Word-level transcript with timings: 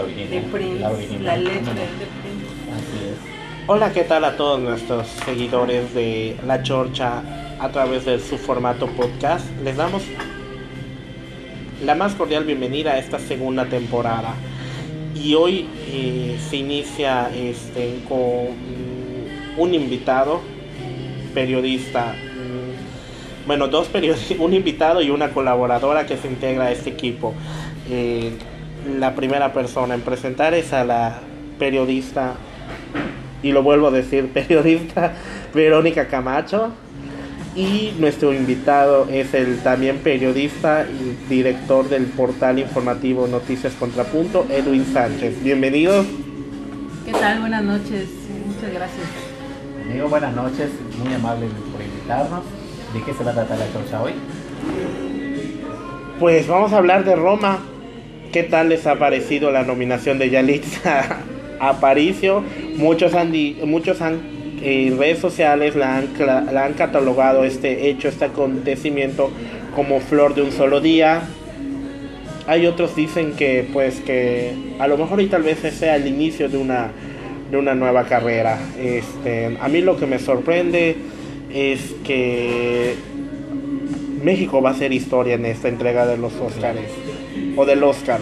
la 0.00 0.06
original. 0.06 0.30
de 0.30 0.40
Prince, 0.50 0.80
La 0.80 0.90
original. 0.90 1.24
la 1.24 1.36
letra 1.36 1.60
No, 1.60 1.68
no. 1.74 1.80
de 1.80 1.86
Prince. 1.86 2.46
Así 2.74 3.04
es. 3.12 3.66
Hola, 3.66 3.92
¿qué 3.92 4.02
tal 4.04 4.24
a 4.24 4.36
todos 4.36 4.60
nuestros 4.60 5.06
seguidores 5.24 5.94
de 5.94 6.36
La 6.46 6.62
Chorcha 6.62 7.22
a 7.60 7.68
través 7.70 8.04
de 8.04 8.18
su 8.18 8.36
formato 8.38 8.86
podcast? 8.88 9.46
Les 9.62 9.76
damos 9.76 10.02
la 11.84 11.94
más 11.94 12.14
cordial 12.14 12.44
bienvenida 12.44 12.92
a 12.92 12.98
esta 12.98 13.18
segunda 13.18 13.66
temporada. 13.66 14.34
Y 15.14 15.34
hoy 15.34 15.66
eh, 15.88 16.38
se 16.48 16.56
inicia 16.56 17.30
este, 17.34 18.00
con 18.08 18.48
un 19.56 19.74
invitado, 19.74 20.40
periodista, 21.34 22.14
mm, 22.14 23.46
bueno, 23.46 23.68
dos 23.68 23.88
periodistas, 23.88 24.36
un 24.38 24.54
invitado 24.54 25.02
y 25.02 25.10
una 25.10 25.30
colaboradora 25.30 26.06
que 26.06 26.16
se 26.16 26.26
integra 26.28 26.66
a 26.66 26.72
este 26.72 26.90
equipo. 26.90 27.34
Eh, 27.90 28.32
la 28.86 29.14
primera 29.14 29.52
persona 29.52 29.94
en 29.94 30.00
presentar 30.00 30.54
es 30.54 30.72
a 30.72 30.84
la 30.84 31.20
periodista 31.58 32.34
y 33.42 33.52
lo 33.52 33.62
vuelvo 33.62 33.88
a 33.88 33.90
decir, 33.90 34.28
periodista 34.32 35.12
Verónica 35.54 36.08
Camacho. 36.08 36.72
Y 37.56 37.94
nuestro 37.98 38.32
invitado 38.32 39.08
es 39.10 39.34
el 39.34 39.58
también 39.58 39.98
periodista 39.98 40.86
y 40.88 41.28
director 41.28 41.88
del 41.88 42.04
portal 42.04 42.60
informativo 42.60 43.26
Noticias 43.26 43.72
Contrapunto, 43.74 44.46
Edwin 44.48 44.86
Sánchez. 44.86 45.42
Bienvenidos. 45.42 46.06
¿Qué 47.04 47.10
tal? 47.10 47.40
Buenas 47.40 47.64
noches. 47.64 48.08
Muchas 48.46 48.72
gracias. 48.72 49.06
Amigo, 49.84 50.08
buenas 50.08 50.32
noches. 50.32 50.70
Muy 51.02 51.12
amable 51.12 51.46
por 51.72 51.82
invitarnos. 51.82 52.44
¿De 52.94 53.02
qué 53.02 53.14
se 53.14 53.24
va 53.24 53.32
a 53.32 53.34
tratar 53.34 53.58
la 53.58 53.72
chorcha 53.72 54.00
hoy? 54.00 54.12
Pues 56.20 56.46
vamos 56.46 56.72
a 56.72 56.78
hablar 56.78 57.04
de 57.04 57.16
Roma. 57.16 57.58
¿Qué 58.32 58.44
tal 58.44 58.68
les 58.68 58.86
ha 58.86 58.94
parecido 58.94 59.50
la 59.50 59.64
nominación 59.64 60.20
de 60.20 60.30
Yalitza 60.30 61.18
Aparicio? 61.60 62.44
Muchos 62.76 63.14
han, 63.14 63.32
muchos 63.64 64.00
han 64.00 64.20
en 64.62 64.98
redes 64.98 65.18
sociales 65.18 65.74
la 65.74 65.96
han, 65.96 66.74
catalogado 66.74 67.42
este 67.42 67.88
hecho, 67.88 68.06
este 68.06 68.26
acontecimiento 68.26 69.32
como 69.74 69.98
flor 69.98 70.36
de 70.36 70.42
un 70.42 70.52
solo 70.52 70.80
día. 70.80 71.22
Hay 72.46 72.66
otros 72.66 72.94
dicen 72.94 73.32
que 73.32 73.68
pues 73.72 74.00
que 74.00 74.52
a 74.78 74.86
lo 74.86 74.96
mejor 74.96 75.20
y 75.20 75.26
tal 75.26 75.42
vez 75.42 75.58
sea 75.58 75.96
el 75.96 76.06
inicio 76.06 76.48
de 76.48 76.58
una 76.58 76.92
de 77.50 77.56
una 77.56 77.74
nueva 77.74 78.04
carrera. 78.04 78.58
Este, 78.78 79.58
a 79.60 79.68
mí 79.68 79.80
lo 79.80 79.96
que 79.96 80.06
me 80.06 80.20
sorprende 80.20 80.96
es 81.52 81.94
que 82.04 82.94
México 84.22 84.62
va 84.62 84.70
a 84.70 84.72
hacer 84.72 84.92
historia 84.92 85.34
en 85.34 85.46
esta 85.46 85.66
entrega 85.66 86.06
de 86.06 86.16
los 86.16 86.32
Oscars 86.34 86.78
o 87.56 87.64
del 87.64 87.82
Oscar. 87.82 88.20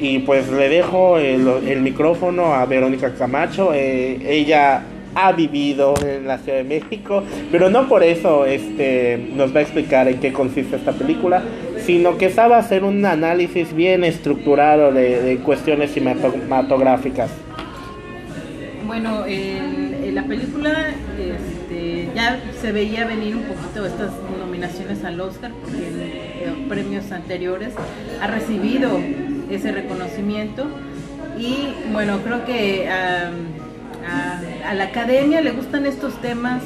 Y 0.00 0.18
pues 0.20 0.50
le 0.50 0.68
dejo 0.68 1.18
el, 1.18 1.80
micrófono 1.80 2.54
a 2.54 2.66
Verónica 2.66 3.14
Camacho. 3.14 3.72
Eh, 3.72 4.18
ella 4.28 4.82
ha 5.14 5.32
vivido 5.32 5.94
en 6.04 6.26
la 6.26 6.36
Ciudad 6.36 6.58
de 6.58 6.64
México, 6.64 7.22
pero 7.50 7.70
no 7.70 7.88
por 7.88 8.02
eso 8.02 8.44
este, 8.44 9.30
nos 9.34 9.54
va 9.54 9.60
a 9.60 9.62
explicar 9.62 10.08
en 10.08 10.20
qué 10.20 10.30
consiste 10.30 10.76
esta 10.76 10.92
película, 10.92 11.42
sino 11.78 12.18
que 12.18 12.28
sabe 12.28 12.54
hacer 12.54 12.84
un 12.84 13.04
análisis 13.06 13.74
bien 13.74 14.04
estructurado 14.04 14.92
de, 14.92 15.38
cuestiones 15.42 15.92
cinematográficas. 15.92 17.30
Bueno, 18.86 19.24
en, 19.26 20.04
en 20.04 20.14
la 20.14 20.24
película 20.24 20.90
este, 21.18 22.08
ya 22.14 22.38
se 22.60 22.72
veía 22.72 23.06
venir 23.06 23.36
un 23.36 23.44
poquito 23.44 23.86
estas 23.86 24.10
nominaciones 24.56 25.04
al 25.04 25.20
Oscar, 25.20 25.52
porque 25.60 26.44
en, 26.44 26.68
premios 26.68 27.12
anteriores 27.12 27.74
ha 28.20 28.26
recibido 28.26 28.98
ese 29.50 29.72
reconocimiento. 29.72 30.66
Y 31.38 31.74
bueno, 31.92 32.18
creo 32.24 32.44
que 32.44 32.88
a 32.88 34.74
la 34.74 34.84
academia 34.84 35.40
le 35.42 35.52
gustan 35.52 35.86
estos 35.86 36.20
temas 36.20 36.62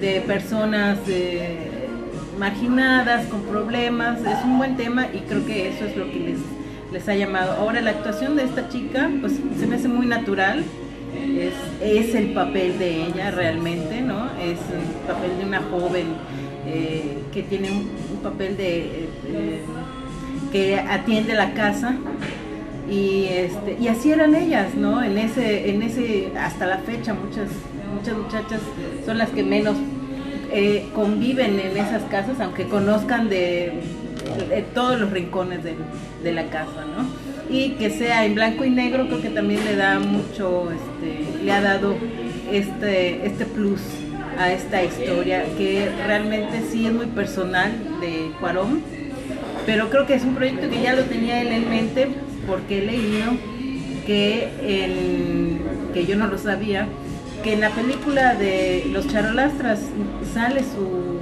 de 0.00 0.22
personas 0.22 0.98
eh, 1.08 1.88
marginadas, 2.38 3.26
con 3.26 3.42
problemas. 3.42 4.20
Es 4.20 4.44
un 4.44 4.58
buen 4.58 4.76
tema 4.76 5.06
y 5.12 5.18
creo 5.20 5.44
que 5.44 5.68
eso 5.68 5.84
es 5.84 5.96
lo 5.96 6.10
que 6.10 6.18
les, 6.18 6.38
les 6.92 7.08
ha 7.08 7.14
llamado. 7.14 7.52
Ahora, 7.52 7.80
la 7.80 7.90
actuación 7.90 8.36
de 8.36 8.44
esta 8.44 8.68
chica, 8.68 9.10
pues 9.20 9.34
se 9.58 9.66
me 9.66 9.76
hace 9.76 9.88
muy 9.88 10.06
natural 10.06 10.64
es, 11.16 11.54
es 11.80 12.14
el 12.14 12.32
papel 12.32 12.78
de 12.78 13.06
ella 13.06 13.30
realmente, 13.30 14.00
¿no? 14.00 14.26
Es 14.40 14.58
el 14.72 15.06
papel 15.06 15.38
de 15.38 15.44
una 15.44 15.60
joven 15.62 16.06
eh, 16.70 17.18
que 17.32 17.42
tiene 17.42 17.70
un, 17.70 17.88
papel 18.22 18.56
de 18.56 18.78
eh, 18.78 19.08
eh, 19.28 19.60
que 20.52 20.76
atiende 20.78 21.34
la 21.34 21.54
casa 21.54 21.96
y 22.90 23.26
este 23.30 23.76
y 23.80 23.88
así 23.88 24.10
eran 24.10 24.34
ellas, 24.34 24.74
¿no? 24.74 25.02
En 25.02 25.16
ese 25.18 25.70
en 25.70 25.82
ese 25.82 26.32
hasta 26.38 26.66
la 26.66 26.78
fecha 26.78 27.14
muchas 27.14 27.48
muchas 27.94 28.16
muchachas 28.18 28.60
son 29.06 29.18
las 29.18 29.30
que 29.30 29.42
menos 29.42 29.76
conviven 30.94 31.60
en 31.60 31.76
esas 31.76 32.02
casas, 32.04 32.40
aunque 32.40 32.64
conozcan 32.64 33.28
de, 33.28 33.72
de 34.48 34.62
todos 34.74 34.98
los 34.98 35.10
rincones 35.10 35.62
del- 35.62 35.76
de 36.24 36.32
la 36.32 36.44
casa, 36.50 36.84
¿no? 36.96 37.54
Y 37.54 37.72
que 37.72 37.90
sea 37.90 38.24
en 38.24 38.34
blanco 38.34 38.64
y 38.64 38.70
negro 38.70 39.06
creo 39.06 39.20
que 39.20 39.28
también 39.30 39.64
le 39.64 39.76
da 39.76 39.98
mucho, 40.00 40.68
este, 40.72 41.44
le 41.44 41.52
ha 41.52 41.60
dado 41.60 41.94
este, 42.50 43.26
este 43.26 43.44
plus 43.44 43.80
a 44.38 44.52
esta 44.52 44.82
historia 44.84 45.44
que 45.56 45.88
realmente 46.06 46.62
sí 46.70 46.86
es 46.86 46.92
muy 46.92 47.06
personal 47.06 47.72
de 48.00 48.30
Cuarón, 48.40 48.82
pero 49.66 49.90
creo 49.90 50.06
que 50.06 50.14
es 50.14 50.22
un 50.22 50.34
proyecto 50.34 50.68
que 50.70 50.80
ya 50.82 50.94
lo 50.94 51.02
tenía 51.04 51.40
él 51.42 51.48
en 51.48 51.68
mente 51.68 52.08
porque 52.46 52.78
he 52.78 52.86
leído 52.86 53.32
que, 54.06 54.48
en- 54.62 55.60
que 55.92 56.06
yo 56.06 56.16
no 56.16 56.28
lo 56.28 56.38
sabía, 56.38 56.86
que 57.42 57.52
en 57.52 57.60
la 57.60 57.70
película 57.70 58.34
de 58.34 58.84
Los 58.92 59.08
Charolastras 59.08 59.80
sale 60.32 60.60
su, 60.60 61.18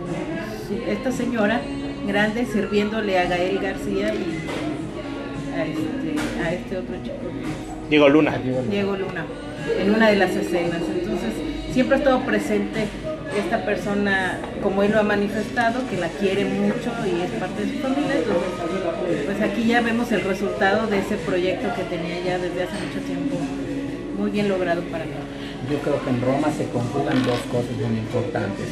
su- 0.68 0.90
esta 0.90 1.10
señora 1.10 1.60
grande 2.06 2.44
sirviéndole 2.46 3.18
a 3.18 3.24
Gael 3.26 3.58
García 3.58 4.14
y 4.14 4.38
a 5.58 5.64
este, 5.64 6.42
a 6.44 6.52
este 6.52 6.76
otro 6.76 6.94
chico, 7.02 7.16
Diego 7.90 8.08
Luna. 8.08 8.34
Diego 8.70 8.96
Luna, 8.96 9.24
en 9.80 9.90
una 9.94 10.10
de 10.10 10.16
las 10.16 10.30
escenas. 10.30 10.82
Entonces, 11.00 11.32
siempre 11.72 11.96
ha 11.96 11.98
estado 11.98 12.20
presente 12.20 12.86
esta 13.38 13.64
persona, 13.64 14.38
como 14.62 14.82
él 14.82 14.92
lo 14.92 15.00
ha 15.00 15.02
manifestado, 15.02 15.86
que 15.88 15.96
la 15.96 16.08
quiere 16.08 16.44
mucho 16.44 16.92
y 17.04 17.22
es 17.22 17.30
parte 17.32 17.64
de 17.64 17.72
su 17.72 17.78
familia. 17.80 18.16
Entonces, 18.16 19.24
pues 19.26 19.42
aquí 19.42 19.66
ya 19.66 19.80
vemos 19.80 20.10
el 20.12 20.22
resultado 20.22 20.86
de 20.86 20.98
ese 20.98 21.16
proyecto 21.16 21.68
que 21.74 21.82
tenía 21.84 22.20
ya 22.24 22.38
desde 22.38 22.64
hace 22.64 22.74
mucho 22.86 23.00
tiempo, 23.06 23.36
muy 24.18 24.30
bien 24.30 24.48
logrado 24.48 24.82
para 24.82 25.04
mí. 25.04 25.12
Yo 25.70 25.78
creo 25.80 26.02
que 26.04 26.10
en 26.10 26.20
Roma 26.20 26.48
se 26.56 26.68
conjugan 26.68 27.22
dos 27.24 27.40
cosas 27.50 27.72
muy 27.76 27.98
importantes. 27.98 28.68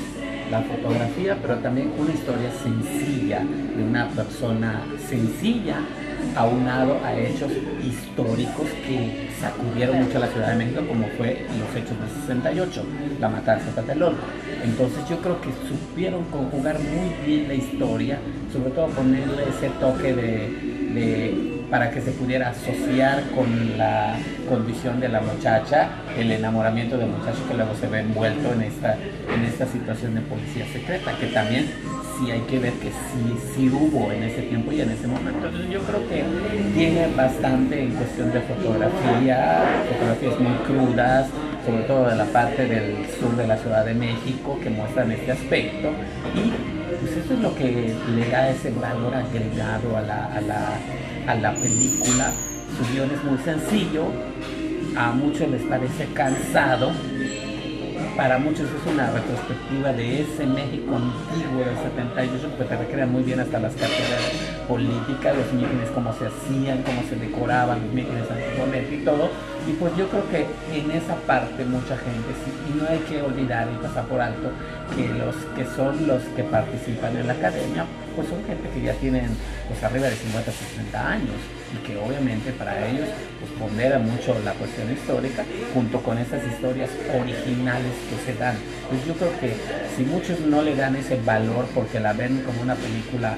La 0.50 0.60
fotografía, 0.62 1.38
pero 1.40 1.56
también 1.56 1.92
una 1.98 2.12
historia 2.12 2.50
sencilla 2.62 3.40
de 3.40 3.82
una 3.82 4.08
persona 4.10 4.82
sencilla 5.08 5.78
aunado 6.36 6.98
a 7.04 7.14
hechos 7.18 7.50
históricos 7.82 8.66
que 8.86 9.28
sacudieron 9.40 10.04
mucho 10.04 10.18
a 10.18 10.20
la 10.20 10.26
Ciudad 10.28 10.48
de 10.50 10.56
México, 10.56 10.82
como 10.86 11.06
fue 11.16 11.46
los 11.58 11.76
hechos 11.76 11.98
del 11.98 12.08
68, 12.20 12.84
la 13.20 13.28
matanza 13.28 13.66
de 13.66 13.72
Tlatelolco. 13.72 14.24
Entonces 14.64 15.06
yo 15.08 15.18
creo 15.18 15.40
que 15.42 15.50
supieron 15.68 16.24
conjugar 16.24 16.78
muy 16.80 17.26
bien 17.26 17.48
la 17.48 17.54
historia, 17.54 18.18
sobre 18.50 18.70
todo 18.70 18.86
ponerle 18.88 19.42
ese 19.42 19.68
toque 19.78 20.14
de, 20.14 21.64
para 21.70 21.90
que 21.90 22.00
se 22.00 22.12
pudiera 22.12 22.48
asociar 22.48 23.24
con 23.34 23.76
la 23.76 24.16
condición 24.48 25.00
de 25.00 25.08
la 25.08 25.20
muchacha, 25.20 25.90
el 26.18 26.30
enamoramiento 26.30 26.96
del 26.96 27.08
muchacho 27.08 27.46
que 27.46 27.54
luego 27.54 27.74
se 27.74 27.88
ve 27.88 28.00
envuelto 28.00 28.52
en 28.54 28.62
esta, 28.62 28.94
en 28.94 29.44
esta 29.44 29.66
situación 29.66 30.14
de 30.14 30.22
policía 30.22 30.66
secreta, 30.72 31.12
que 31.18 31.26
también 31.26 31.66
sí 32.18 32.30
hay 32.30 32.40
que 32.42 32.58
ver 32.58 32.72
que 32.74 32.88
sí, 32.88 33.36
sí 33.54 33.68
hubo 33.68 34.12
en 34.12 34.22
ese 34.22 34.42
tiempo 34.42 34.72
y 34.72 34.80
en 34.80 34.90
ese 34.90 35.06
momento. 35.06 35.46
Entonces 35.46 35.70
yo 35.70 35.80
creo 35.80 36.08
que 36.08 36.24
tiene 36.74 37.08
bastante 37.14 37.82
en 37.82 37.90
cuestión 37.90 38.32
de 38.32 38.40
fotografía, 38.40 39.64
fotografías 39.90 40.40
muy 40.40 40.54
crudas, 40.64 41.28
sobre 41.64 41.82
todo 41.84 42.08
de 42.08 42.16
la 42.16 42.24
parte 42.26 42.66
del 42.66 43.06
sur 43.18 43.34
de 43.36 43.46
la 43.46 43.56
Ciudad 43.56 43.84
de 43.84 43.94
México, 43.94 44.58
que 44.62 44.70
muestran 44.70 45.10
este 45.12 45.32
aspecto. 45.32 45.90
Y 46.34 46.52
pues 47.00 47.16
eso 47.16 47.34
es 47.34 47.40
lo 47.40 47.54
que 47.54 47.94
le 48.14 48.28
da 48.30 48.50
ese 48.50 48.70
valor 48.70 49.14
agregado 49.14 49.96
a 49.96 50.02
la, 50.02 50.26
a 50.26 50.40
la, 50.40 50.78
a 51.26 51.34
la 51.34 51.54
película. 51.54 52.32
Su 52.76 52.92
guion 52.92 53.10
es 53.10 53.24
muy 53.24 53.38
sencillo, 53.38 54.06
a 54.96 55.12
muchos 55.12 55.48
les 55.48 55.62
parece 55.62 56.06
cansado, 56.12 56.92
para 58.16 58.38
muchos 58.38 58.68
es 58.68 58.92
una 58.92 59.10
retrospectiva 59.10 59.92
de 59.92 60.22
ese 60.22 60.46
México 60.46 60.96
antiguo 60.96 61.64
del 61.64 61.76
78, 61.76 62.48
porque 62.56 62.64
te 62.64 62.76
recrean 62.76 63.10
muy 63.10 63.22
bien 63.22 63.40
hasta 63.40 63.58
las 63.58 63.72
carteras 63.74 64.20
políticas, 64.68 65.36
los 65.36 65.52
mítines, 65.52 65.90
cómo 65.90 66.12
se 66.12 66.26
hacían, 66.26 66.82
cómo 66.82 67.02
se 67.08 67.16
decoraban 67.16 67.82
los 67.82 67.92
mítines 67.92 68.30
antiguamente 68.30 68.94
y 68.94 69.04
todo. 69.04 69.30
Y 69.66 69.72
pues 69.72 69.96
yo 69.96 70.08
creo 70.08 70.28
que 70.28 70.46
en 70.76 70.90
esa 70.90 71.14
parte 71.26 71.64
mucha 71.64 71.96
gente 71.96 72.28
y 72.68 72.78
no 72.78 72.86
hay 72.86 72.98
que 72.98 73.22
olvidar 73.22 73.66
y 73.72 73.82
pasar 73.82 74.04
por 74.04 74.20
alto 74.20 74.50
que 74.94 75.08
los 75.08 75.34
que 75.56 75.64
son 75.74 76.06
los 76.06 76.22
que 76.36 76.44
participan 76.44 77.16
en 77.16 77.26
la 77.26 77.32
academia, 77.32 77.86
pues 78.14 78.28
son 78.28 78.44
gente 78.44 78.68
que 78.68 78.82
ya 78.82 78.92
tienen 78.94 79.28
pues 79.68 79.82
arriba 79.82 80.06
de 80.06 80.16
50, 80.16 80.52
60 80.52 81.08
años 81.08 81.36
y 81.72 81.86
que 81.86 81.96
obviamente 81.96 82.52
para 82.52 82.86
ellos 82.86 83.08
pues 83.40 83.50
pondera 83.58 83.98
mucho 83.98 84.36
la 84.44 84.52
cuestión 84.52 84.92
histórica 84.92 85.44
junto 85.72 85.98
con 86.02 86.18
esas 86.18 86.44
historias 86.44 86.90
originales 87.18 87.92
que 88.10 88.32
se 88.32 88.38
dan. 88.38 88.56
Pues 88.90 89.06
yo 89.06 89.14
creo 89.14 89.32
que 89.40 89.54
si 89.96 90.04
muchos 90.04 90.40
no 90.40 90.62
le 90.62 90.76
dan 90.76 90.94
ese 90.96 91.18
valor 91.24 91.64
porque 91.74 92.00
la 92.00 92.12
ven 92.12 92.42
como 92.44 92.60
una 92.60 92.74
película 92.74 93.36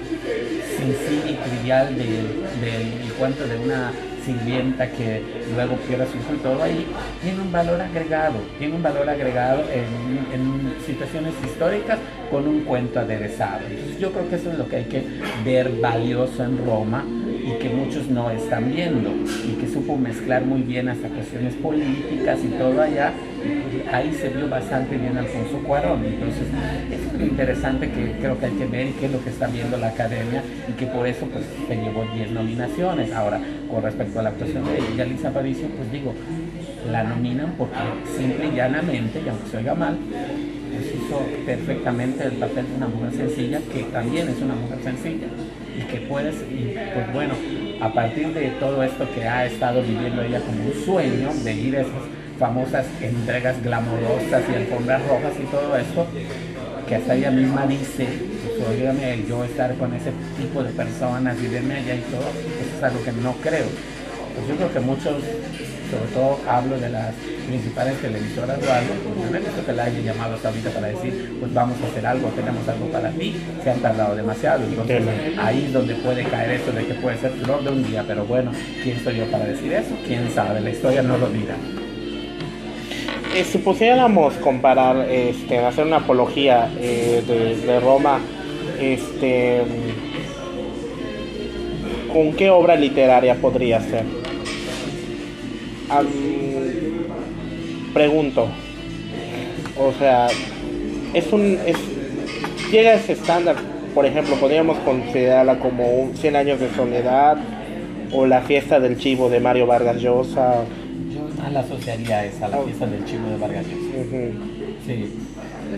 sencilla 0.77 1.31
y 1.31 1.49
trivial 1.49 1.97
del, 1.97 2.43
del 2.61 3.13
cuento 3.17 3.47
de 3.47 3.59
una 3.59 3.93
sirvienta 4.27 4.91
que 4.91 5.23
luego 5.55 5.77
pierde 5.87 6.07
su 6.07 6.19
hijo 6.19 6.35
y 6.35 6.39
todo 6.39 6.63
ahí, 6.63 6.87
tiene 7.23 7.41
un 7.41 7.53
valor 7.53 7.81
agregado, 7.81 8.35
tiene 8.59 8.75
un 8.75 8.83
valor 8.83 9.09
agregado 9.09 9.63
en, 9.71 10.35
en, 10.35 10.67
situaciones 10.85 11.33
históricas 11.45 11.99
con 12.31 12.47
un 12.47 12.61
cuento 12.61 13.01
aderezado. 13.01 13.61
Entonces 13.69 13.99
yo 13.99 14.13
creo 14.13 14.29
que 14.29 14.37
eso 14.37 14.53
es 14.53 14.59
lo 14.59 14.69
que 14.69 14.77
hay 14.77 14.85
que 14.85 15.05
ver 15.45 15.71
valioso 15.81 16.45
en 16.45 16.65
Roma 16.65 17.05
y 17.47 17.53
que 17.61 17.69
muchos 17.69 18.09
no 18.09 18.29
están 18.29 18.73
viendo 18.73 19.09
y 19.47 19.53
que 19.61 19.69
supo 19.69 19.97
mezclar 19.97 20.45
muy 20.45 20.63
bien 20.63 20.89
hasta 20.89 21.09
cuestiones 21.09 21.55
políticas 21.55 22.41
y 22.45 22.49
todo 22.59 22.83
allá. 22.83 23.13
Y 23.45 23.89
ahí 23.95 24.13
se 24.13 24.31
vio 24.31 24.49
bastante 24.49 24.97
bien 24.97 25.17
Alfonso 25.17 25.59
Cuarón. 25.65 26.05
Entonces, 26.05 26.43
es 26.91 27.19
lo 27.19 27.25
interesante 27.25 27.89
que 27.89 28.17
creo 28.21 28.37
que 28.41 28.47
hay 28.47 28.53
que 28.53 28.67
ver 28.67 28.89
qué 28.99 29.07
es 29.07 29.13
lo 29.13 29.23
que 29.23 29.31
está 29.31 29.47
viendo 29.47 29.77
la 29.77 29.89
academia 29.89 30.43
y 30.69 30.73
que 30.73 30.87
por 30.87 31.07
eso 31.07 31.27
pues 31.27 31.45
se 31.69 31.77
llevó 31.77 32.05
10 32.13 32.33
nominaciones. 32.33 33.13
Ahora, 33.13 33.41
con 33.71 33.81
respecto 33.81 34.19
a 34.19 34.25
la 34.25 34.31
actuación 34.31 34.65
de 34.65 34.97
Yalitza 34.97 35.29
Aparicio, 35.29 35.69
pues 35.69 35.93
digo, 35.93 36.15
la 36.91 37.05
nominan 37.05 37.55
porque 37.57 37.77
simple 38.17 38.49
y 38.53 38.57
llanamente, 38.57 39.23
y 39.25 39.29
aunque 39.29 39.49
se 39.49 39.59
oiga 39.59 39.75
mal, 39.75 39.97
pues 40.73 40.95
hizo 40.95 41.21
perfectamente 41.47 42.25
el 42.25 42.33
papel 42.33 42.67
de 42.67 42.77
una 42.77 42.89
mujer 42.89 43.13
sencilla, 43.13 43.61
que 43.73 43.85
también 43.85 44.29
es 44.29 44.43
una 44.43 44.57
mujer 44.57 44.79
sencilla 44.83 45.29
y 45.79 45.83
que 45.83 45.99
puedes, 46.01 46.35
y 46.51 46.75
pues 46.95 47.13
bueno, 47.13 47.35
a 47.81 47.93
partir 47.93 48.33
de 48.33 48.49
todo 48.61 48.83
esto 48.83 49.07
que 49.15 49.25
ha 49.25 49.47
estado 49.47 49.83
viviendo 49.83 50.23
ella 50.23 50.41
como 50.41 50.65
un 50.65 50.85
sueño 50.85 51.31
de 51.45 51.53
ir 51.53 51.77
a 51.77 51.81
esas 51.81 51.93
famosas 52.39 52.87
entregas 53.01 53.63
glamorosas 53.63 54.43
y 54.51 54.55
alfombras 54.55 55.03
rojas 55.07 55.33
y 55.43 55.47
todo 55.47 55.77
esto, 55.77 56.07
que 56.89 56.95
hasta 56.97 57.15
ella 57.15 57.31
misma 57.31 57.67
dice, 57.67 58.07
pues 58.43 58.69
oígame, 58.69 59.25
yo 59.29 59.45
estar 59.45 59.75
con 59.75 59.93
ese 59.95 60.13
tipo 60.39 60.63
de 60.63 60.71
personas 60.71 61.37
y 61.43 61.49
verme 61.49 61.75
allá 61.75 61.95
y 61.95 62.01
todo, 62.03 62.31
pues 62.31 62.77
es 62.77 62.83
algo 62.83 63.03
que 63.05 63.13
no 63.13 63.33
creo. 63.43 63.67
Pues 64.37 64.49
yo 64.49 64.57
creo 64.57 64.73
que 64.73 64.81
muchos 64.81 65.15
sobre 65.91 66.07
todo 66.13 66.39
hablo 66.49 66.79
de 66.79 66.89
las 66.89 67.15
principales 67.47 67.97
televisoras 68.01 68.59
o 68.59 68.73
algo, 68.73 68.95
pues 69.05 69.31
no 69.31 69.37
he 69.37 69.41
visto 69.41 69.65
que 69.65 69.73
la 69.73 69.85
hayan 69.85 70.03
llamado 70.03 70.35
hasta 70.35 70.49
ahorita 70.49 70.71
para 70.71 70.89
decir, 70.89 71.37
pues 71.39 71.55
vamos 71.55 71.77
a 71.83 71.87
hacer 71.87 72.07
algo, 72.07 72.29
tenemos 72.29 72.69
algo 72.69 72.87
para 72.87 73.11
ti, 73.11 73.37
se 73.63 73.71
han 73.71 73.79
tardado 73.81 74.17
demasiado, 74.17 74.65
entonces 74.65 75.03
ahí 75.39 75.65
es 75.67 75.73
donde 75.73 75.95
puede 75.95 76.25
caer 76.25 76.53
esto 76.53 76.73
de 76.73 76.87
que 76.87 76.95
puede 76.95 77.19
ser 77.19 77.31
flor 77.33 77.63
de 77.63 77.71
un 77.71 77.85
día, 77.85 78.05
pero 78.07 78.25
bueno, 78.25 78.51
¿quién 78.83 79.03
soy 79.03 79.19
yo 79.19 79.27
para 79.27 79.47
decir 79.47 79.73
eso? 79.73 79.95
¿Quién 80.07 80.31
sabe? 80.35 80.61
La 80.61 80.71
historia 80.71 81.03
no 81.03 81.17
lo 81.19 81.29
dirá. 81.29 81.55
Eh, 83.35 83.45
si 83.45 83.59
pusiéramos 83.59 84.35
comparar, 84.35 85.09
este, 85.11 85.59
hacer 85.59 85.87
una 85.87 85.99
apología 85.99 86.71
eh, 86.81 87.23
de, 87.27 87.57
de 87.67 87.81
Roma, 87.81 88.19
este, 88.81 89.63
¿con 92.13 92.33
qué 92.33 92.51
obra 92.51 92.77
literaria 92.77 93.35
podría 93.35 93.81
ser? 93.81 94.26
Pregunto, 97.93 98.49
o 99.79 99.93
sea, 99.99 100.29
es 101.15 101.33
un, 101.33 101.59
es, 101.67 101.77
llega 102.71 102.91
a 102.91 102.95
ese 102.95 103.13
estándar, 103.13 103.57
por 103.95 104.05
ejemplo, 104.05 104.37
podríamos 104.37 104.79
considerarla 104.79 105.59
como 105.59 105.89
un 105.89 106.17
100 106.17 106.37
años 106.37 106.61
de 106.61 106.71
soledad 106.75 107.39
o 108.13 108.27
la 108.27 108.43
fiesta 108.43 108.81
del 108.81 108.99
chivo 108.99 109.29
de 109.29 109.41
Mario 109.41 109.67
Vargas 109.67 109.97
Llosa. 109.97 110.65
Yo 111.11 111.45
a 111.45 111.51
la 111.51 111.61
asociaría 111.61 112.25
esa, 112.25 112.49
la 112.49 112.59
fiesta 112.59 112.87
del 112.87 113.05
chivo 113.05 113.29
de 113.31 113.37
Vargas 113.39 113.65
Llosa. 113.67 114.37
Sí. 114.87 115.13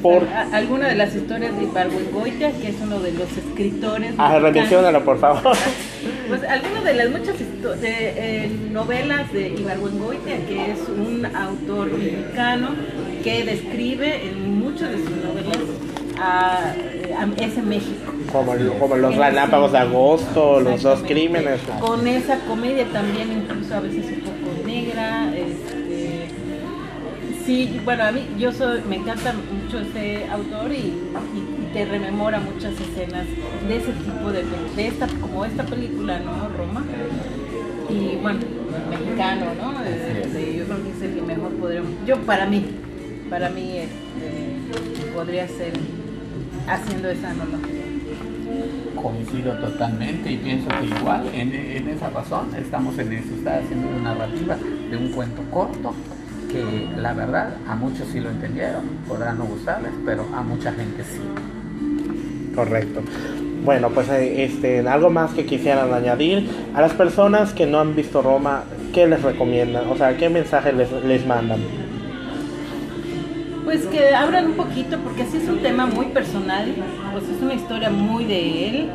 Por... 0.02 0.26
Alguna 0.52 0.88
de 0.88 0.94
las 0.96 1.14
historias 1.14 1.56
de 1.56 1.64
Ibargüengoitia, 1.64 2.52
que 2.52 2.69
es 2.69 2.76
uno 2.82 3.00
de 3.00 3.12
los 3.12 3.37
escritores. 3.37 4.12
Ah, 4.19 4.38
revisionalo, 4.38 5.04
por 5.04 5.19
favor. 5.19 5.56
Pues 6.28 6.43
algunas 6.44 6.84
de 6.84 6.94
las 6.94 7.11
muchas 7.11 7.40
de, 7.58 8.44
eh, 8.44 8.50
novelas 8.70 9.32
de 9.32 9.49
Ibargüengoitia, 9.49 10.46
que 10.46 10.72
es 10.72 10.81
un 10.88 11.26
autor 11.26 11.93
mexicano 11.93 12.69
que 13.25 13.44
describe 13.44 14.28
en 14.28 14.60
muchas 14.60 14.93
de 14.93 14.99
sus 14.99 15.10
novelas 15.10 15.58
a, 16.20 16.72
a 17.19 17.44
ese 17.44 17.62
México. 17.62 18.12
Como, 18.32 18.52
como 18.78 18.96
los 18.96 19.16
relámpagos 19.16 19.72
de 19.72 19.78
agosto, 19.78 20.60
los 20.60 20.82
dos 20.82 21.02
crímenes. 21.02 21.60
Con 21.81 22.06
esa 22.06 22.38
comedia 22.40 22.84
también, 22.93 23.32
incluso 23.32 23.75
a 23.75 23.81
veces 23.81 24.04
un 24.06 24.20
poco 24.20 24.66
negra. 24.66 25.34
Este, 25.34 26.28
sí, 27.44 27.81
bueno, 27.84 28.04
a 28.04 28.12
mí 28.12 28.28
yo 28.38 28.52
soy, 28.52 28.82
me 28.88 28.96
encanta 28.96 29.32
mucho 29.32 29.81
ese 29.81 30.26
autor 30.31 30.70
y, 30.70 30.94
y, 31.34 31.58
te 31.72 31.84
rememora 31.84 32.40
muchas 32.40 32.72
escenas 32.72 33.26
de 33.69 33.76
ese 33.76 33.93
tipo 33.93 34.32
de, 34.32 34.43
de 34.75 34.87
esta, 34.87 35.06
como 35.20 35.44
esta 35.44 35.64
película, 35.64 36.19
¿no? 36.19 36.49
Roma. 36.56 36.82
Y 37.88 38.17
bueno, 38.20 38.40
mexicano, 38.90 39.46
¿no? 39.55 39.85
Este, 39.85 40.56
yo 40.56 40.64
creo 40.64 40.82
que 40.82 40.90
es 40.90 41.02
el 41.02 41.14
que 41.14 41.23
mejor 41.23 41.52
podríamos, 41.52 41.90
yo 42.06 42.17
para 42.19 42.46
mí, 42.46 42.64
para 43.31 43.49
mí 43.50 43.79
este, 43.79 45.12
podría 45.14 45.49
ser 45.49 45.73
haciendo 46.69 47.08
esa 47.08 47.31
analogía. 47.31 47.85
Coincido 48.94 49.52
totalmente 49.58 50.32
y 50.32 50.37
pienso 50.38 50.69
que 50.69 50.87
igual 50.87 51.29
en, 51.32 51.55
en, 51.55 51.88
esa 51.88 52.11
razón 52.11 52.55
estamos 52.56 52.99
en 52.99 53.12
eso, 53.12 53.35
está 53.37 53.58
haciendo 53.58 53.88
una 53.88 54.14
narrativa 54.14 54.56
de 54.90 54.96
un 54.96 55.12
cuento 55.12 55.43
corto 55.50 55.94
que 56.50 56.88
la 56.96 57.12
verdad 57.12 57.55
a 57.69 57.76
muchos 57.76 58.08
sí 58.08 58.20
lo 58.20 58.31
entendieron, 58.31 58.82
podrán 59.06 59.38
no 59.38 59.44
gustarles, 59.44 59.93
pero 60.05 60.26
a 60.35 60.43
mucha 60.43 60.73
gente 60.73 61.05
sí. 61.05 61.20
Correcto. 62.55 63.02
Bueno, 63.64 63.90
pues 63.90 64.08
este, 64.08 64.87
algo 64.88 65.10
más 65.10 65.32
que 65.32 65.44
quisieran 65.44 65.93
añadir 65.93 66.49
a 66.75 66.81
las 66.81 66.93
personas 66.93 67.52
que 67.52 67.66
no 67.66 67.81
han 67.81 67.94
visto 67.94 68.22
Roma, 68.22 68.64
¿qué 68.94 69.06
les 69.06 69.22
recomiendan? 69.22 69.88
O 69.90 69.96
sea, 69.96 70.16
¿qué 70.16 70.28
mensaje 70.28 70.72
les, 70.72 70.90
les 71.05 71.26
mandan? 71.26 71.60
Pues 73.64 73.84
que 73.87 74.14
abran 74.14 74.46
un 74.46 74.55
poquito, 74.55 74.96
porque 75.00 75.25
así 75.25 75.37
es 75.37 75.49
un 75.49 75.58
tema 75.58 75.84
muy 75.84 76.06
personal, 76.06 76.75
pues 77.12 77.25
es 77.25 77.42
una 77.42 77.52
historia 77.52 77.90
muy 77.90 78.25
de 78.25 78.68
él, 78.68 78.88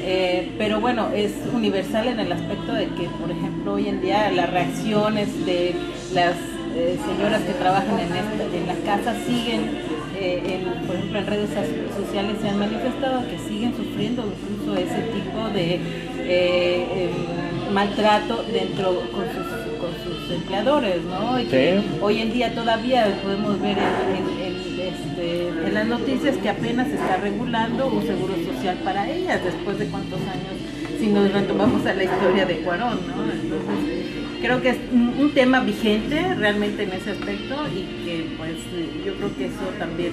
eh, 0.00 0.52
pero 0.56 0.80
bueno, 0.80 1.08
es 1.14 1.32
universal 1.52 2.08
en 2.08 2.20
el 2.20 2.32
aspecto 2.32 2.72
de 2.72 2.86
que, 2.86 3.08
por 3.20 3.30
ejemplo, 3.30 3.74
hoy 3.74 3.88
en 3.88 4.00
día 4.00 4.30
las 4.30 4.50
reacciones 4.50 5.44
de 5.44 5.74
las 6.14 6.34
eh, 6.74 6.98
señoras 7.06 7.42
que 7.42 7.52
trabajan 7.54 7.98
en, 7.98 8.06
esta, 8.06 8.56
en 8.56 8.66
la 8.66 8.74
casa 8.86 9.14
siguen, 9.26 9.70
eh, 10.18 10.66
por 10.86 10.96
ejemplo, 10.96 11.18
en 11.18 11.26
redes 11.26 11.50
sociales 11.96 12.36
se 12.40 12.48
han 12.48 12.58
manifestado 12.58 13.22
que 13.28 13.38
siguen 13.38 13.74
sufriendo 13.76 14.24
incluso 14.24 14.76
ese 14.78 15.02
tipo 15.12 15.48
de 15.54 15.80
eh, 16.28 17.10
maltrato 17.72 18.44
dentro 18.52 19.00
con 19.12 19.24
sus, 19.26 19.46
con 19.80 19.90
sus 20.04 20.30
empleadores, 20.34 21.02
¿no? 21.04 21.40
Y 21.40 21.44
que 21.44 21.80
hoy 22.00 22.20
en 22.20 22.32
día 22.32 22.54
todavía 22.54 23.06
podemos 23.22 23.60
ver 23.60 23.76
en, 23.78 24.16
en- 24.16 24.46
en, 24.46 24.56
este, 24.86 25.48
en 25.66 25.74
las 25.74 25.86
noticias 25.86 26.36
que 26.36 26.48
apenas 26.48 26.88
se 26.88 26.94
está 26.94 27.16
regulando 27.16 27.86
un 27.88 28.02
seguro 28.06 28.34
social 28.52 28.76
para 28.84 29.10
ellas, 29.10 29.40
después 29.44 29.78
de 29.78 29.86
cuántos 29.86 30.20
años, 30.20 30.54
si 30.98 31.08
nos 31.08 31.32
retomamos 31.32 31.84
a 31.86 31.94
la 31.94 32.04
historia 32.04 32.46
de 32.46 32.56
Cuarón, 32.58 32.98
¿no? 33.08 33.22
Entonces, 33.24 34.25
creo 34.40 34.60
que 34.60 34.70
es 34.70 34.78
un, 34.92 35.32
tema 35.34 35.60
vigente 35.60 36.34
realmente 36.34 36.84
en 36.84 36.92
ese 36.92 37.10
aspecto 37.10 37.56
y 37.74 38.04
que 38.04 38.26
pues 38.38 38.54
yo 39.04 39.14
creo 39.14 39.36
que 39.36 39.46
eso 39.46 39.66
también 39.78 40.12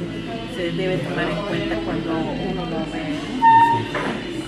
se 0.55 0.71
debe 0.73 0.97
tomar 0.97 1.29
en 1.29 1.37
cuenta 1.47 1.75
cuando 1.85 2.11
uno 2.11 2.65
lo 2.65 2.79
ve. 2.91 3.15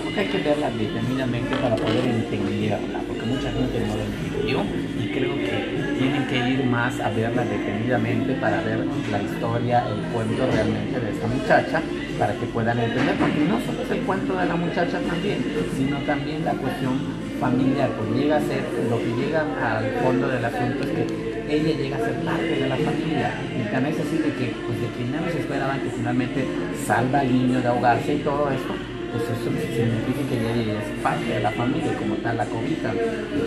Creo 0.02 0.14
que 0.14 0.20
hay 0.20 0.26
que 0.26 0.38
verla 0.38 0.70
detenidamente 0.70 1.56
para 1.56 1.76
poder 1.76 2.04
entenderla, 2.04 3.00
porque 3.06 3.22
mucha 3.22 3.50
gente 3.52 3.80
no 3.86 3.96
la 3.96 4.04
entendió 4.04 4.64
y 5.02 5.08
creo 5.08 5.34
que 5.34 5.96
tienen 5.98 6.26
que 6.26 6.36
ir 6.36 6.64
más 6.66 7.00
a 7.00 7.08
verla 7.10 7.44
detenidamente 7.44 8.34
para 8.34 8.60
ver 8.62 8.84
la 9.10 9.22
historia, 9.22 9.84
el 9.88 10.00
cuento 10.12 10.46
realmente 10.52 11.00
de 11.00 11.10
esta 11.10 11.26
muchacha, 11.26 11.82
para 12.18 12.34
que 12.34 12.46
puedan 12.46 12.78
entender, 12.78 13.14
porque 13.16 13.40
no 13.48 13.60
solo 13.64 13.82
es 13.82 13.90
el 13.90 14.00
cuento 14.00 14.36
de 14.36 14.46
la 14.46 14.56
muchacha 14.56 15.00
también, 15.00 15.38
sino 15.74 15.96
también 16.00 16.44
la 16.44 16.52
cuestión 16.52 17.25
familiar, 17.40 17.90
pues 17.96 18.20
llega 18.20 18.36
a 18.36 18.40
ser, 18.40 18.64
lo 18.90 18.98
que 18.98 19.12
llega 19.20 19.40
al 19.40 19.84
fondo 20.02 20.28
del 20.28 20.44
asunto 20.44 20.84
es 20.84 20.90
que 20.90 21.36
ella 21.48 21.76
llega 21.76 21.96
a 21.96 22.00
ser 22.00 22.14
parte 22.24 22.56
de 22.58 22.68
la 22.68 22.76
familia 22.76 23.30
y 23.54 23.72
también 23.72 23.94
es 23.94 24.00
así 24.00 24.18
de 24.18 24.32
que 24.34 24.54
pues 24.66 24.80
de 24.80 24.88
quien 24.96 25.12
menos 25.12 25.34
esperaban 25.34 25.80
que 25.80 25.90
finalmente 25.90 26.44
salva 26.84 27.20
al 27.20 27.32
niño 27.32 27.60
de 27.60 27.68
ahogarse 27.68 28.14
y 28.14 28.18
todo 28.18 28.50
esto 28.50 28.74
pues 29.12 29.22
eso 29.22 29.48
significa 29.72 30.22
que 30.28 30.36
ella 30.36 30.82
es 30.82 30.88
parte 31.02 31.24
de 31.24 31.40
la 31.40 31.50
familia 31.50 31.94
como 31.96 32.16
tal 32.16 32.36
la 32.36 32.44
cobija, 32.46 32.90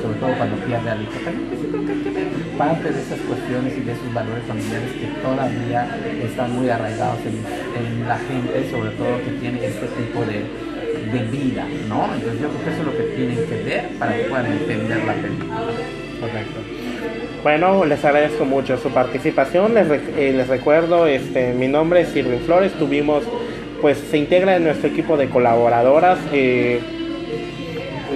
sobre 0.02 0.18
todo 0.20 0.32
cuando 0.38 0.56
pierde 0.66 0.90
al 0.90 1.02
hijo. 1.04 1.20
También 1.24 1.48
pues, 1.50 1.62
yo 1.62 1.70
creo 1.70 1.86
que 1.86 2.58
parte 2.58 2.92
de 2.92 3.02
esas 3.02 3.20
cuestiones 3.22 3.78
y 3.78 3.82
de 3.82 3.92
esos 3.92 4.14
valores 4.14 4.44
familiares 4.46 4.92
que 4.94 5.08
todavía 5.22 5.82
están 6.24 6.56
muy 6.56 6.70
arraigados 6.70 7.20
en, 7.22 7.38
en 7.38 8.08
la 8.08 8.18
gente, 8.18 8.72
sobre 8.72 8.92
todo 8.92 9.22
que 9.24 9.32
tiene 9.40 9.66
este 9.66 9.88
tipo 9.88 10.26
de, 10.26 10.48
de 11.12 11.20
vida, 11.26 11.66
¿no? 11.88 12.14
Entonces 12.14 12.42
yo 12.42 12.50
creo 12.50 12.64
que 12.64 12.70
eso 12.70 12.80
es 12.80 12.86
lo 12.86 12.98
que 12.98 13.04
tienen 13.16 13.38
que 13.48 13.64
ver 13.64 13.88
para 13.98 14.16
que 14.16 14.24
puedan 14.24 14.46
entender 14.46 15.04
la 15.06 15.14
película. 15.14 15.62
Correcto. 16.20 16.60
Bueno, 17.44 17.86
les 17.86 18.04
agradezco 18.04 18.46
mucho 18.46 18.78
su 18.78 18.90
participación. 18.90 19.74
Les, 19.74 19.88
eh, 19.90 20.34
les 20.36 20.48
recuerdo, 20.48 21.08
este, 21.08 21.54
mi 21.54 21.68
nombre 21.68 22.02
es 22.02 22.16
Irving 22.16 22.40
Flores. 22.40 22.74
Tuvimos, 22.74 23.24
pues, 23.82 23.98
se 23.98 24.18
integra 24.18 24.58
en 24.58 24.66
nuestro 24.66 24.90
equipo 24.90 25.16
de 25.16 25.30
colaboradoras 25.30 26.20
eh, 26.34 26.82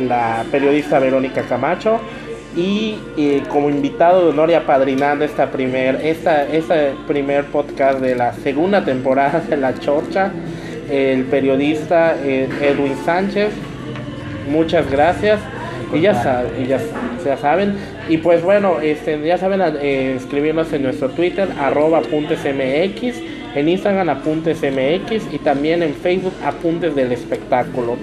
la 0.07 0.43
periodista 0.51 0.99
Verónica 0.99 1.43
Camacho 1.43 1.99
y 2.55 2.97
eh, 3.17 3.43
como 3.49 3.69
invitado 3.69 4.25
de 4.25 4.29
honor 4.29 4.49
y 4.49 4.53
apadrinando 4.53 5.25
esta 5.25 5.49
primer, 5.49 6.05
esta, 6.05 6.43
este 6.45 6.93
primer 7.07 7.45
podcast 7.45 7.99
de 7.99 8.15
la 8.15 8.33
segunda 8.33 8.83
temporada 8.83 9.39
de 9.39 9.57
La 9.57 9.73
Chorcha, 9.79 10.31
el 10.93 11.23
periodista 11.25 12.15
eh, 12.23 12.47
Edwin 12.61 12.95
Sánchez. 13.05 13.49
Muchas 14.49 14.89
gracias. 14.91 15.39
Y 15.93 16.01
ya, 16.01 16.15
sa- 16.15 16.43
y 16.59 16.65
ya, 16.65 16.79
ya 17.23 17.37
saben. 17.37 17.75
Y 18.09 18.17
pues 18.17 18.41
bueno, 18.43 18.79
este, 18.81 19.21
ya 19.25 19.37
saben 19.37 19.61
eh, 19.81 20.15
escribirnos 20.17 20.73
en 20.73 20.83
nuestro 20.83 21.09
Twitter, 21.09 21.47
arroba 21.59 21.99
apuntesmx, 21.99 23.21
en 23.55 23.69
Instagram 23.69 24.09
apuntesmx 24.09 25.31
y 25.31 25.37
también 25.43 25.83
en 25.83 25.93
Facebook 25.93 26.33
apuntes 26.43 26.95
del 26.95 27.11
espectáculo. 27.11 27.95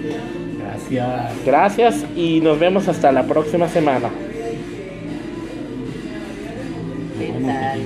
Gracias. 0.57 1.45
Gracias 1.45 2.05
y 2.15 2.39
nos 2.39 2.57
vemos 2.59 2.87
hasta 2.87 3.11
la 3.11 3.23
próxima 3.23 3.67
semana. 3.67 4.09
¿Qué 7.19 7.27
Bueno, 7.27 7.47
tal? 7.47 7.81